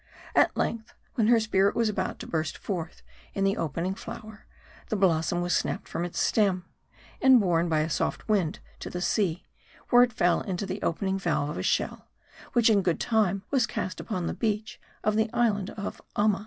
[0.35, 3.03] At length when her spirit was about to burst forth
[3.35, 4.47] in the opening flower,
[4.89, 6.65] the blossom was snapped from its stem;
[7.21, 9.45] and borne by a soft wind to the sea;
[9.91, 12.09] where it fell into the opening valve of a shell;
[12.53, 16.39] which in good time was cast upon the beach of the Island of Amma.